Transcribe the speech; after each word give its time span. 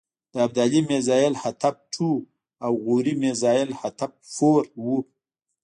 د 0.33 0.35
ابدالي 0.45 0.81
میزایل 0.91 1.33
حتف 1.43 1.75
ټو 1.93 2.09
او 2.65 2.71
غوري 2.85 3.13
مزایل 3.23 3.69
حتف 3.81 4.11
فور 4.35 4.63
و. 4.83 4.85